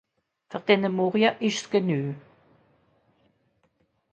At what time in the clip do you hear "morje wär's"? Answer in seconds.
0.93-1.61